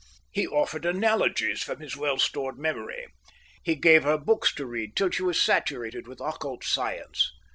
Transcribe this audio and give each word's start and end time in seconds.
He 0.31 0.47
offered 0.47 0.83
analogies 0.83 1.61
from 1.61 1.79
his 1.79 1.95
well 1.95 2.17
stored 2.17 2.57
memory. 2.57 3.05
He 3.61 3.75
gave 3.75 4.01
her 4.01 4.17
books 4.17 4.51
to 4.55 4.65
read 4.65 4.95
till 4.95 5.11
she 5.11 5.21
was 5.21 5.39
saturated 5.39 6.07
with 6.07 6.19
occult 6.19 6.63
science. 6.63 7.31